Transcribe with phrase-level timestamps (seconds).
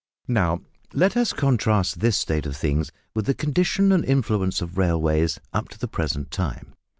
[0.27, 0.61] Now,
[0.93, 5.69] let us contrast this state of things with the condition and influence of railways up
[5.69, 6.73] to the present time.